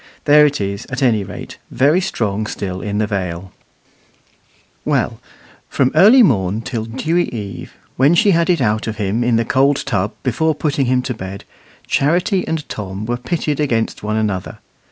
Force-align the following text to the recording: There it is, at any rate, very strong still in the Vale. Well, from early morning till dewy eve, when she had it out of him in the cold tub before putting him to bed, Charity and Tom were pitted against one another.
There 0.25 0.47
it 0.47 0.59
is, 0.59 0.87
at 0.89 1.03
any 1.03 1.23
rate, 1.23 1.59
very 1.69 2.01
strong 2.01 2.47
still 2.47 2.81
in 2.81 2.97
the 2.97 3.05
Vale. 3.05 3.51
Well, 4.83 5.19
from 5.69 5.91
early 5.93 6.23
morning 6.23 6.63
till 6.63 6.85
dewy 6.85 7.25
eve, 7.25 7.75
when 7.97 8.15
she 8.15 8.31
had 8.31 8.49
it 8.49 8.61
out 8.61 8.87
of 8.87 8.97
him 8.97 9.23
in 9.23 9.35
the 9.35 9.45
cold 9.45 9.85
tub 9.85 10.13
before 10.23 10.55
putting 10.55 10.87
him 10.87 11.03
to 11.03 11.13
bed, 11.13 11.43
Charity 11.85 12.47
and 12.47 12.67
Tom 12.67 13.05
were 13.05 13.15
pitted 13.15 13.59
against 13.59 14.01
one 14.01 14.17
another. 14.17 14.57